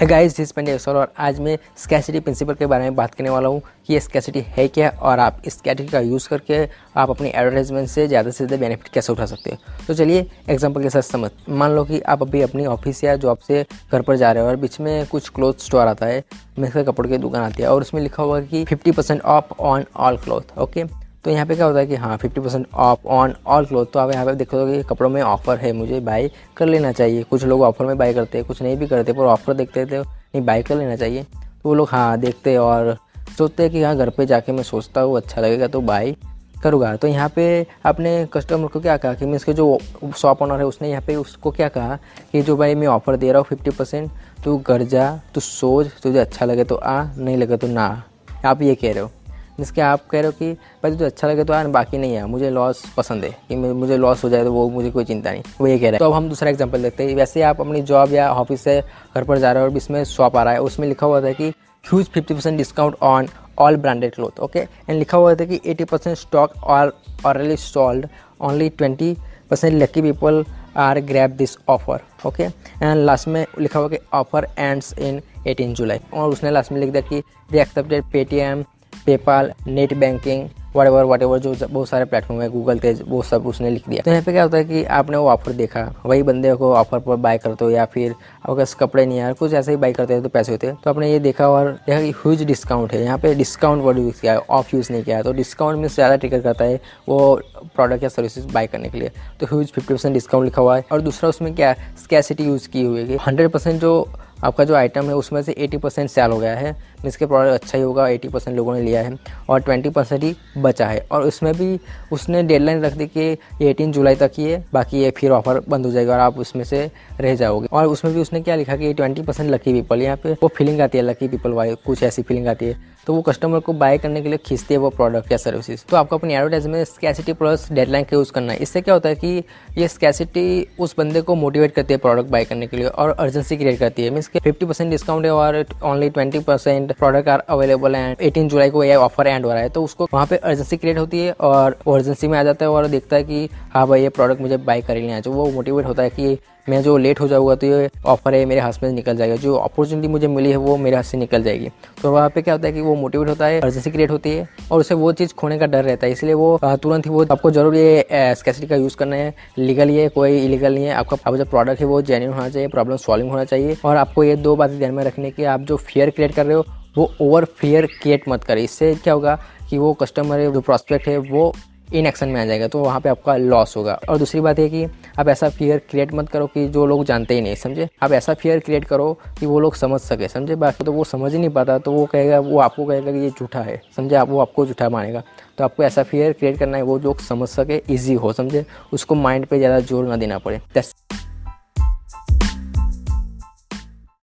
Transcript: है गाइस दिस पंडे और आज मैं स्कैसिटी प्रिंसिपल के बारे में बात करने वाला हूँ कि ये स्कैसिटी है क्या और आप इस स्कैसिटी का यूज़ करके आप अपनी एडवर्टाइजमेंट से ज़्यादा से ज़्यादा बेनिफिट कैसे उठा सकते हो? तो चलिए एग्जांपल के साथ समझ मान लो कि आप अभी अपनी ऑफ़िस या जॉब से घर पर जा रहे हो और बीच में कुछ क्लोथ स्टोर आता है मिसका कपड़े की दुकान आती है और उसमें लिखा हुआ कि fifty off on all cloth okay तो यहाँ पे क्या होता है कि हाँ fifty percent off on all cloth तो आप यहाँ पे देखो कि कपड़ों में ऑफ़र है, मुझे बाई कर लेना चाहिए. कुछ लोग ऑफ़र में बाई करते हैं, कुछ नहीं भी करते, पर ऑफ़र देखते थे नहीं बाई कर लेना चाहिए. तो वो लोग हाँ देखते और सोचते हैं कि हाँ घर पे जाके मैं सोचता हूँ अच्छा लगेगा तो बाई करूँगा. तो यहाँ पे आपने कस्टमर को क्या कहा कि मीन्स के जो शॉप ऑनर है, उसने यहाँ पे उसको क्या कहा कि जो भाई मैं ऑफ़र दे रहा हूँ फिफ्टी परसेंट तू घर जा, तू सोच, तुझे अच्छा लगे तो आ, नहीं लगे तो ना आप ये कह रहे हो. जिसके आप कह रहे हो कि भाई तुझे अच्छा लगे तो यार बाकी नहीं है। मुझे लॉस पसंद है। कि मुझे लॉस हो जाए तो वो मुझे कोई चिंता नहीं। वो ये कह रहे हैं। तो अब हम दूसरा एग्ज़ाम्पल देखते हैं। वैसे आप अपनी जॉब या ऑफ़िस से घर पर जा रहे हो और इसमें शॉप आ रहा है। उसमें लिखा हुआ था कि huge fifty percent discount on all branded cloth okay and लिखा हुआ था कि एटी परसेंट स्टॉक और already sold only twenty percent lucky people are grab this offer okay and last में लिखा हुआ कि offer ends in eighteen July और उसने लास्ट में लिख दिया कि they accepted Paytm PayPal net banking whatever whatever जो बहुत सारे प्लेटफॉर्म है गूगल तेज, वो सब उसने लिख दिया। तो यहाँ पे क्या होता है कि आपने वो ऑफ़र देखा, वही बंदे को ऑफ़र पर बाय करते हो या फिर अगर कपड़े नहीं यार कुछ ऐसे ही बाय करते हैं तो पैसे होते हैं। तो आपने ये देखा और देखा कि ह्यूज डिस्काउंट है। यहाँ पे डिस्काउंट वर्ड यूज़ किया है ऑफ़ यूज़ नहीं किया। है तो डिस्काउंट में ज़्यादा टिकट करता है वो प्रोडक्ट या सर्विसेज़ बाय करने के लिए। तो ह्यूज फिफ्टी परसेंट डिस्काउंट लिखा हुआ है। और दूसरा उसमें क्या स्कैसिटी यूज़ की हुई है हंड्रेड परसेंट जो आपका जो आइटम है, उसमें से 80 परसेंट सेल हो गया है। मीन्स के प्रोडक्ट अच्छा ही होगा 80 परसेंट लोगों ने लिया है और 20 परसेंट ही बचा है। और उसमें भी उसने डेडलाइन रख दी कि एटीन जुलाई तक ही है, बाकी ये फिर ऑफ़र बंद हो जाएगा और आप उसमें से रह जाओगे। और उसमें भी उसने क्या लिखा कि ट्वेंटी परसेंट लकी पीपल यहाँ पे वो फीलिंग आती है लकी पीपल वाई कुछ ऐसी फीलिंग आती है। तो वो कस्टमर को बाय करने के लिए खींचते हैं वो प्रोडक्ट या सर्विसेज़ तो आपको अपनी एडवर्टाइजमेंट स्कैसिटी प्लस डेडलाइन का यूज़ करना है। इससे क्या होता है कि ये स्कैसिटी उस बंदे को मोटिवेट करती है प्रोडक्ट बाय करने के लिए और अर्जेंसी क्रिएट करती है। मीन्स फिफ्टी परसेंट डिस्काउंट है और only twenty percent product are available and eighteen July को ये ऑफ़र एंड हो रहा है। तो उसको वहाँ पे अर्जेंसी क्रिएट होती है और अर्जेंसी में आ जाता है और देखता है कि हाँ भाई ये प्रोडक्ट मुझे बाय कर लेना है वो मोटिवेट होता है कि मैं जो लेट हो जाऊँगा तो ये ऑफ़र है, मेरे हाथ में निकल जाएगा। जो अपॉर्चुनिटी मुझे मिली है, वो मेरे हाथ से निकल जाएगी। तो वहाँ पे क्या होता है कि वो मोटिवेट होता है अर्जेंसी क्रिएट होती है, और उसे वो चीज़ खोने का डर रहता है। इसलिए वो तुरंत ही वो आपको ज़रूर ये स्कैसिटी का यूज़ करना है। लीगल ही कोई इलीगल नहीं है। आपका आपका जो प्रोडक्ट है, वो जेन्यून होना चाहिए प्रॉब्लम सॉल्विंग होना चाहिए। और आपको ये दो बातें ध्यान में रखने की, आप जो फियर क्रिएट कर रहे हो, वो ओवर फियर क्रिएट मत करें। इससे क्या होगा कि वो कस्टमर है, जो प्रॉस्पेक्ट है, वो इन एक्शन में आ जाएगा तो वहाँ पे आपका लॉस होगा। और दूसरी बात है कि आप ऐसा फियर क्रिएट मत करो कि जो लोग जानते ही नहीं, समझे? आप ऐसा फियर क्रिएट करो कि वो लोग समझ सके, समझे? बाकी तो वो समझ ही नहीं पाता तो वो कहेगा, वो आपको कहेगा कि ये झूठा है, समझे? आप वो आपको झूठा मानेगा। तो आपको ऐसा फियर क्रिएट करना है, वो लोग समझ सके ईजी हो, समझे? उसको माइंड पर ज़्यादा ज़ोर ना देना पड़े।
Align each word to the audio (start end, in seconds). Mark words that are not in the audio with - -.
है 0.00 0.06
गाइस 0.06 0.36
दिस 0.36 0.50
पंडे 0.52 0.76
और 0.88 1.12
आज 1.18 1.38
मैं 1.40 1.56
स्कैसिटी 1.76 2.20
प्रिंसिपल 2.20 2.54
के 2.54 2.66
बारे 2.66 2.84
में 2.84 2.94
बात 2.94 3.14
करने 3.14 3.30
वाला 3.30 3.48
हूँ 3.48 3.60
कि 3.86 3.92
ये 3.92 4.00
स्कैसिटी 4.00 4.40
है 4.48 4.66
क्या 4.68 4.88
और 4.90 5.18
आप 5.18 5.42
इस 5.46 5.58
स्कैसिटी 5.58 5.88
का 5.88 6.00
यूज़ 6.00 6.28
करके 6.28 6.58
आप 6.96 7.10
अपनी 7.10 7.28
एडवर्टाइजमेंट 7.28 7.88
से 7.88 8.06
ज़्यादा 8.08 8.30
से 8.30 8.46
ज़्यादा 8.46 8.60
बेनिफिट 8.60 8.88
कैसे 8.88 9.12
उठा 9.12 9.26
सकते 9.26 9.50
हो? 9.50 9.56
तो 9.86 9.94
चलिए 9.94 10.26
एग्जांपल 10.50 10.82
के 10.82 10.90
साथ 10.90 11.02
समझ 11.02 11.30
मान 11.48 11.70
लो 11.70 11.84
कि 11.84 12.00
आप 12.00 12.22
अभी 12.22 12.42
अपनी 12.42 12.66
ऑफ़िस 12.66 13.04
या 13.04 13.16
जॉब 13.16 13.38
से 13.38 13.64
घर 13.92 14.02
पर 14.02 14.16
जा 14.16 14.32
रहे 14.32 14.42
हो 14.42 14.48
और 14.48 14.56
बीच 14.56 14.80
में 14.80 15.06
कुछ 15.06 15.28
क्लोथ 15.28 15.54
स्टोर 15.58 15.86
आता 15.86 16.06
है 16.06 16.22
मिसका 16.58 16.82
कपड़े 16.82 17.08
की 17.10 17.18
दुकान 17.18 17.42
आती 17.42 17.62
है 17.62 17.68
और 17.68 17.80
उसमें 17.80 18.02
लिखा 18.02 18.22
हुआ 18.22 18.40
कि 18.40 18.64
fifty 18.64 19.18
off 19.18 19.54
on 19.60 19.84
all 19.96 20.16
cloth 20.16 20.58
okay 20.58 21.03
तो 21.24 21.30
यहाँ 21.30 21.46
पे 21.46 21.54
क्या 21.54 21.66
होता 21.66 21.78
है 21.78 21.86
कि 21.86 21.94
हाँ 21.94 22.16
fifty 22.16 22.40
percent 22.40 22.66
off 22.74 23.06
on 23.08 23.34
all 23.46 23.66
cloth 23.66 23.86
तो 23.92 23.98
आप 23.98 24.10
यहाँ 24.12 24.24
पे 24.26 24.34
देखो 24.34 24.66
कि 24.66 24.82
कपड़ों 24.82 25.10
में 25.10 25.20
ऑफ़र 25.22 25.58
है, 25.58 25.72
मुझे 25.72 26.00
बाई 26.00 26.30
कर 26.56 26.66
लेना 26.66 26.90
चाहिए. 26.92 27.22
कुछ 27.22 27.44
लोग 27.44 27.62
ऑफ़र 27.62 27.86
में 27.86 27.96
बाई 27.98 28.14
करते 28.14 28.38
हैं, 28.38 28.46
कुछ 28.46 28.60
नहीं 28.62 28.76
भी 28.76 28.86
करते, 28.86 29.12
पर 29.12 29.26
ऑफ़र 29.26 29.54
देखते 29.54 29.86
थे 29.86 30.00
नहीं 30.00 30.44
बाई 30.44 30.62
कर 30.62 30.76
लेना 30.76 30.96
चाहिए. 30.96 31.22
तो 31.22 31.68
वो 31.68 31.74
लोग 31.74 31.88
हाँ 31.90 32.18
देखते 32.18 32.56
और 32.56 32.96
सोचते 33.38 33.62
हैं 33.62 33.72
कि 33.72 33.82
हाँ 33.82 33.96
घर 33.96 34.10
पे 34.10 34.26
जाके 34.26 34.52
मैं 34.52 34.62
सोचता 34.62 35.00
हूँ 35.00 35.16
अच्छा 35.16 35.40
लगेगा 35.40 35.66
तो 35.66 35.80
बाई 35.82 36.16
करूँगा. 36.62 36.94
तो 36.96 37.08
यहाँ 37.08 37.28
पे 37.28 37.66
आपने 37.86 38.26
कस्टमर 38.32 38.68
को 38.68 38.80
क्या 38.80 38.96
कहा 38.96 39.14
कि 39.14 39.26
मीन्स 39.26 39.44
के 39.44 39.52
जो 39.52 39.78
शॉप 40.16 40.42
ऑनर 40.42 40.58
है, 40.58 40.66
उसने 40.66 40.90
यहाँ 40.90 41.02
पे 41.06 41.16
उसको 41.16 41.50
क्या 41.50 41.68
कहा 41.70 41.98
कि 42.32 42.42
जो 42.42 42.56
भाई 42.56 42.74
मैं 42.74 42.86
ऑफ़र 42.86 43.16
दे 43.16 43.32
रहा 43.32 43.38
हूँ 43.38 43.46
फिफ्टी 43.48 43.70
परसेंट 43.70 44.10
तू 44.44 44.58
घर 44.58 44.82
जा, 44.84 45.10
तू 45.34 45.40
सोच, 45.40 45.90
तुझे 46.02 46.18
अच्छा 46.18 46.46
लगे 46.46 46.64
तो 46.64 46.74
आ, 46.74 47.02
नहीं 47.16 47.36
लगे 47.36 47.56
तो 47.56 47.66
ना 47.66 48.02
आप 48.44 48.62
ये 48.62 48.74
कह 48.74 48.92
रहे 48.92 49.02
हो. 49.02 49.10
जिसके 49.58 49.80
आप 49.80 50.06
कह 50.10 50.20
रहे 50.20 50.26
हो 50.26 50.32
कि 50.32 50.52
भाई 50.82 50.90
तुझे 50.90 51.04
अच्छा 51.04 51.28
लगे 51.28 51.44
तो 51.44 51.52
यार 51.52 51.68
बाकी 51.68 51.98
नहीं 51.98 52.14
है। 52.14 52.24
मुझे 52.26 52.50
लॉस 52.50 52.82
पसंद 52.96 53.24
है। 53.24 53.30
कि 53.48 53.56
मुझे 53.56 53.96
लॉस 53.96 54.24
हो 54.24 54.28
जाए 54.28 54.44
तो 54.44 54.52
वो 54.52 54.68
मुझे 54.70 54.90
कोई 54.90 55.04
चिंता 55.04 55.30
नहीं। 55.30 55.42
वो 55.60 55.66
ये 55.66 55.76
कह 55.78 55.82
रहे 55.82 55.90
हैं। 55.90 55.98
तो 55.98 56.06
अब 56.06 56.12
हम 56.12 56.28
दूसरा 56.28 56.50
एग्ज़ाम्पल 56.50 56.82
देखते 56.82 57.04
हैं। 57.04 57.14
वैसे 57.16 57.42
आप 57.42 57.60
अपनी 57.60 57.82
जॉब 57.82 58.12
या 58.12 58.30
ऑफ़िस 58.32 58.60
से 58.60 58.80
घर 59.14 59.24
पर 59.24 59.38
जा 59.38 59.52
रहे 59.52 59.62
हो 59.62 59.68
और 59.70 59.76
इसमें 59.76 60.02
शॉप 60.04 60.36
आ 60.36 60.42
रहा 60.42 60.54
है। 60.54 60.60
उसमें 60.62 60.88
लिखा 60.88 61.06
हुआ 61.06 61.20
था 61.20 61.32
कि 61.32 61.48
huge 61.84 62.06
fifty 62.06 62.34
percent 62.34 62.56
discount 62.58 62.96
on 63.02 63.28
all 63.58 63.76
branded 63.76 64.14
cloth 64.14 64.40
okay 64.40 64.58
and 64.58 64.98
लिखा 64.98 65.18
हुआ 65.18 65.34
था 65.34 65.44
कि 65.44 65.60
एटी 65.66 65.84
परसेंट 65.84 66.16
स्टॉक 66.18 66.52
और 66.64 66.96
already 67.26 67.56
sold 67.56 68.06
only 68.40 68.68
twenty 68.68 69.16
percent 69.50 69.74
lucky 69.74 70.02
people 70.02 70.44
are 70.76 71.00
grab 71.00 71.30
this 71.30 71.56
offer 71.68 72.00
okay 72.26 72.42
and 72.42 73.04
last 73.04 73.28
में 73.28 73.44
लिखा 73.60 73.78
हुआ 73.78 73.88
कि 73.88 73.98
offer 74.14 74.46
ends 74.58 74.92
in 74.98 75.20
eighteen 75.46 75.74
July 75.74 76.00
और 76.14 76.30
उसने 76.30 76.50
लास्ट 76.50 76.72
में 76.72 76.80
लिख 76.80 76.90
दिया 76.90 77.02
कि 77.08 77.22
they 77.52 77.60
accepted 77.62 78.04
Paytm 78.12 78.64
PayPal 79.06 79.52
net 79.66 79.94
banking 79.94 80.48
whatever 80.86 81.04
whatever 81.22 81.38
जो 81.38 81.54
बहुत 81.62 81.88
सारे 81.88 82.04
प्लेटफॉर्म 82.04 82.40
है 82.42 82.48
गूगल 82.50 82.78
तेज, 82.78 83.02
वो 83.08 83.20
सब 83.22 83.46
उसने 83.46 83.70
लिख 83.70 83.88
दिया। 83.88 84.02
तो 84.04 84.10
यहाँ 84.10 84.22
पे 84.22 84.32
क्या 84.32 84.42
होता 84.42 84.56
है 84.56 84.64
कि 84.64 84.82
आपने 84.84 85.16
वो 85.16 85.28
ऑफ़र 85.30 85.52
देखा, 85.52 85.82
वही 86.06 86.22
बंदे 86.22 86.54
को 86.54 86.72
ऑफ़र 86.74 86.98
पर 87.00 87.16
बाय 87.16 87.38
करते 87.38 87.64
हो 87.64 87.70
या 87.70 87.84
फिर 87.84 88.14
अगर 88.44 88.66
कपड़े 88.80 89.04
नहीं 89.06 89.18
यार 89.18 89.32
कुछ 89.32 89.52
ऐसे 89.52 89.70
ही 89.70 89.76
बाय 89.76 89.92
करते 89.92 90.14
हैं 90.14 90.22
तो 90.22 90.28
पैसे 90.28 90.52
होते 90.52 90.66
हैं। 90.66 90.76
तो 90.76 90.90
आपने 90.90 91.10
ये 91.10 91.18
देखा 91.18 91.48
और 91.48 91.70
देखा 91.86 92.00
कि 92.00 92.10
ह्यूज 92.12 92.42
डिस्काउंट 92.44 92.92
है। 92.92 93.02
यहाँ 93.02 93.18
पे 93.18 93.34
डिस्काउंट 93.34 93.82
वर्ड 93.82 93.98
यूज़ 93.98 94.20
किया 94.20 94.32
है 94.32 94.38
ऑफ़ 94.50 94.74
यूज़ 94.76 94.92
नहीं 94.92 95.02
किया। 95.04 95.16
है 95.16 95.22
तो 95.22 95.32
डिस्काउंट 95.32 95.78
में 95.78 95.88
ज़्यादा 95.88 96.16
टिकट 96.16 96.42
करता 96.42 96.64
है 96.64 96.80
वो 97.08 97.34
प्रोडक्ट 97.76 98.02
या 98.02 98.08
सर्विसेज़ 98.08 98.52
बाय 98.52 98.66
करने 98.66 98.88
के 98.88 98.98
लिए। 98.98 99.10
तो 99.40 99.46
ह्यूज 99.46 99.66
फिफ्टी 99.66 99.94
परसेंट 99.94 100.14
डिस्काउंट 100.14 100.44
लिखा 100.44 100.62
हुआ 100.62 100.76
है। 100.76 100.84
और 100.92 101.00
दूसरा 101.00 101.28
उसमें 101.28 101.54
क्या 101.54 101.72
स्कैसिटी 102.04 102.44
यूज़ 102.44 102.68
की 102.68 102.82
हुई 102.82 103.00
है 103.02 103.18
हंड्रेड 103.26 103.50
परसेंट 103.50 103.80
जो 103.80 104.08
आपका 104.44 104.64
जो 104.64 104.74
आइटम 104.74 105.04
है, 105.04 105.14
उसमें 105.14 105.42
से 105.42 105.52
80 105.54 105.78
परसेंट 105.78 106.10
सेल 106.10 106.30
हो 106.30 106.38
गया 106.38 106.54
है। 106.56 106.72
मीन्स 106.72 107.16
के 107.16 107.26
प्रोडक्ट 107.26 107.62
अच्छा 107.62 107.78
ही 107.78 107.84
होगा 107.84 108.04
80 108.04 108.28
परसेंट 108.28 108.56
लोगों 108.56 108.74
ने 108.74 108.82
लिया 108.82 109.02
है 109.02 109.16
और 109.48 109.60
20 109.60 109.90
परसेंट 109.90 110.22
ही 110.24 110.34
बचा 110.58 110.86
है। 110.86 111.06
और 111.12 111.22
उसमें 111.22 111.52
भी 111.54 111.78
उसने 112.12 112.42
डेडलाइन 112.42 112.82
रख 112.84 112.92
दी 112.92 113.06
कि 113.06 113.66
एटीन 113.68 113.92
जुलाई 113.92 114.14
तक 114.14 114.32
ही 114.38 114.50
है, 114.50 114.64
बाकी 114.72 115.02
ये 115.02 115.10
फिर 115.10 115.30
ऑफ़र 115.30 115.60
बंद 115.68 115.86
हो 115.86 115.92
जाएगा 115.92 116.12
और 116.12 116.20
आप 116.20 116.38
उसमें 116.38 116.64
से 116.64 116.90
रह 117.20 117.34
जाओगे। 117.34 117.68
और 117.72 117.86
उसमें 117.86 118.14
भी 118.14 118.20
उसने 118.20 118.40
क्या 118.40 118.56
लिखा 118.56 118.76
कि 118.76 118.92
ट्वेंटी 118.94 119.22
परसेंट 119.22 119.50
लकी 119.50 119.72
पीपल 119.72 120.02
यहाँ 120.02 120.16
पे 120.16 120.32
वो 120.32 120.48
फीलिंग 120.48 120.80
आती 120.80 120.98
है 120.98 121.04
लकी 121.04 121.28
पीपल 121.28 121.52
वाई 121.52 121.74
कुछ 121.86 122.02
ऐसी 122.02 122.22
फीलिंग 122.22 122.48
आती 122.48 122.66
है। 122.66 122.93
तो 123.06 123.14
वो 123.14 123.22
कस्टमर 123.22 123.60
को 123.60 123.72
बाय 123.74 123.98
करने 123.98 124.22
के 124.22 124.28
लिए 124.28 124.38
खींचते 124.46 124.74
हैं 124.74 124.80
वो 124.80 124.90
प्रोडक्ट 124.90 125.32
या 125.32 125.38
सर्विसेज़ 125.38 125.84
तो 125.90 125.96
आपको 125.96 126.18
अपनी 126.18 126.34
एडवर्टाइजमेंट 126.34 126.86
स्कैसिटी 126.88 127.32
प्लस 127.32 127.66
डेडलाइन 127.72 128.04
का 128.04 128.16
यूज़ 128.16 128.32
करना 128.32 128.52
है। 128.52 128.58
इससे 128.58 128.80
क्या 128.80 128.94
होता 128.94 129.08
है 129.08 129.14
कि 129.14 129.42
ये 129.78 129.88
स्कैसिटी 129.88 130.44
उस 130.78 130.94
बंदे 130.98 131.20
को 131.20 131.34
मोटिवेट 131.34 131.74
करती 131.74 131.94
है 131.94 131.98
प्रोडक्ट 131.98 132.30
बाय 132.30 132.44
करने 132.44 132.66
के 132.66 132.76
लिए 132.76 132.86
और 132.86 133.10
अर्जेंसी 133.10 133.56
क्रिएट 133.56 133.78
करती 133.78 134.04
है। 134.04 134.10
मीन्स 134.10 134.28
फिफ्टी 134.34 134.66
परसेंट 134.66 134.90
डिस्काउंट 134.90 135.24
है 135.24 135.32
और 135.32 135.64
only 135.84 136.10
twenty 136.10 136.38
percent 136.40 136.92
product 136.92 137.28
are 137.28 137.40
available 137.48 137.94
and 137.94 138.16
eighteen 138.20 138.48
July 138.48 138.70
को 138.70 138.84
ये 138.84 138.94
ऑफ़र 138.96 139.26
एंड 139.26 139.44
हो 139.46 139.52
रहा 139.52 139.62
है। 139.62 139.68
तो 139.68 139.84
उसको 139.84 140.08
वहाँ 140.12 140.26
पे 140.26 140.36
अर्जेंसी 140.36 140.76
क्रिएट 140.76 140.98
होती 140.98 141.20
है 141.20 141.32
और 141.32 141.78
अर्जेंसी 141.88 142.28
में 142.28 142.38
आ 142.38 142.42
जाता 142.42 142.64
है 142.64 142.70
और 142.70 142.88
देखता 142.88 143.16
है 143.16 143.24
कि 143.24 143.48
हाँ 143.74 143.86
भाई 143.88 144.02
ये 144.02 144.08
प्रोडक्ट 144.10 144.40
मुझे 144.40 144.56
बाय 144.58 144.80
कर 144.82 144.96
लेना 144.96 145.14
है 145.14 145.22
वो 145.26 145.50
मोटिवेट 145.50 145.86
होता 145.86 146.02
है 146.02 146.10
कि 146.10 146.38
मैं 146.66 146.82
जो 146.82 146.96
लेट 146.98 147.20
हो 147.20 147.28
जाऊँगा 147.28 147.54
तो 147.54 147.66
ये 147.66 147.88
ऑफ़र 148.06 148.34
है, 148.34 148.44
मेरे 148.46 148.60
हाथ 148.60 148.72
में 148.82 148.90
निकल 148.92 149.16
जाएगा। 149.16 149.36
जो 149.36 149.54
अपॉर्चुनिटी 149.56 150.08
मुझे 150.08 150.28
मिली 150.28 150.50
है, 150.50 150.56
वो 150.56 150.76
मेरे 150.76 150.96
हाथ 150.96 151.02
से 151.02 151.18
निकल 151.18 151.42
जाएगी। 151.42 151.68
तो 152.02 152.12
वहाँ 152.12 152.28
पे 152.30 152.42
क्या 152.42 152.54
होता 152.54 152.66
है 152.68 152.72
कि 152.72 152.80
वो 152.80 152.94
मोटिवेट 152.96 153.28
होता 153.28 153.46
है 153.46 153.60
अर्जेंसी 153.60 153.90
क्रिएट 153.90 154.10
होती 154.10 154.30
है, 154.30 154.48
और 154.72 154.80
उसे 154.80 154.94
वो 154.94 155.12
चीज़ 155.12 155.34
खोने 155.34 155.58
का 155.58 155.66
डर 155.66 155.84
रहता 155.84 156.06
है। 156.06 156.12
इसलिए 156.12 156.34
वो 156.34 156.58
तुरंत 156.62 157.06
ही 157.06 157.10
वो 157.10 157.24
आपको 157.32 157.50
ज़रूर 157.50 157.76
ये 157.76 158.34
स्कैसिटी 158.34 158.66
का 158.66 158.76
यूज़ 158.76 158.96
करना 158.96 159.16
है। 159.16 159.34
लीगल 159.58 159.88
ही 159.88 160.08
कोई 160.10 160.38
इलीगल 160.38 160.74
नहीं 160.74 160.84
है। 160.84 160.94
आपका 160.94 161.16
आपका 161.16 161.36
जो 161.36 161.44
प्रोडक्ट 161.44 161.80
है, 161.80 161.86
वो 161.86 162.00
जेन्यून 162.02 162.32
होना 162.32 162.48
चाहिए 162.48 162.68
प्रॉब्लम 162.68 162.96
सॉल्विंग 162.98 163.30
होना 163.30 163.44
चाहिए। 163.44 163.76
और 163.84 163.96
आपको 163.96 164.24
ये 164.24 164.36
दो 164.36 164.56
बातें 164.56 164.78
ध्यान 164.78 164.94
में 164.94 165.04
रखने 165.04 165.30
की, 165.30 165.44
आप 165.44 165.60
जो 165.62 165.76
फियर 165.76 166.10
क्रिएट 166.10 166.34
कर 166.34 166.46
रहे 166.46 166.56
हो, 166.56 166.64
वो 166.96 167.10
ओवर 167.20 167.44
फियर 167.58 167.86
क्रिएट 167.92 168.28
मत 168.28 168.44
करें। 168.44 168.62
इससे 168.62 168.94
क्या 168.94 169.14
होगा 169.14 169.38
कि 169.70 169.78
वो 169.78 169.92
कस्टमर 169.94 170.38
है, 170.38 170.52
जो 170.52 170.60
प्रॉस्पेक्ट 170.60 171.08
है, 171.08 171.16
वो 171.18 171.52
इन 171.88 172.06
एक्शन 172.06 172.28
में 172.28 172.40
आ 172.40 172.44
जाएगा 172.44 172.68
तो 172.68 172.78
वहाँ 172.78 173.00
पे 173.00 173.08
आपका 173.08 173.36
लॉस 173.36 173.76
होगा। 173.76 173.98
और 174.08 174.18
दूसरी 174.18 174.40
बात 174.40 174.58
है 174.58 174.68
कि 174.68 174.84
आप 175.18 175.28
ऐसा 175.28 175.48
फियर 175.48 175.78
क्रिएट 175.90 176.14
मत 176.14 176.28
करो 176.28 176.46
कि 176.46 176.66
जो 176.68 176.86
लोग 176.86 177.04
जानते 177.04 177.34
ही 177.34 177.40
नहीं, 177.40 177.54
समझे? 177.54 177.88
आप 178.02 178.12
ऐसा 178.12 178.34
फियर 178.34 178.58
क्रिएट 178.58 178.84
करो 178.84 179.12
कि 179.40 179.46
वो 179.46 179.60
लोग 179.60 179.74
समझ 179.74 180.00
सके, 180.00 180.28
समझे? 180.28 180.54
बाकी 180.56 180.84
तो 180.84 180.92
वो 180.92 181.04
समझ 181.04 181.32
ही 181.32 181.38
नहीं 181.38 181.50
पाता 181.50 181.78
तो 181.78 181.92
वो 181.92 182.06
कहेगा, 182.06 182.40
वो 182.40 182.58
आपको 182.58 182.84
कहेगा 182.84 183.12
कि 183.12 183.18
ये 183.18 183.30
झूठा 183.30 183.60
है, 183.60 183.80
समझे? 183.96 184.16
आप 184.16 184.28
वो 184.28 184.40
आपको 184.40 184.66
झूठा 184.66 184.88
मानेगा। 184.88 185.22
तो 185.58 185.64
आपको 185.64 185.82
ऐसा 185.82 186.02
फियर 186.02 186.32
क्रिएट 186.32 186.58
करना 186.58 186.76
है, 186.76 186.82
वो 186.82 186.98
लोग 186.98 187.20
समझ 187.20 187.48
सके 187.48 187.82
ईजी 187.90 188.14
हो, 188.14 188.32
समझे? 188.32 188.64
उसको 188.92 189.14
माइंड 189.14 189.46
पर 189.46 189.56
ज़्यादा 189.56 189.80
ज़ोर 189.80 190.04
ना 190.04 190.16
देना 190.16 190.38
पड़े। 190.38 190.60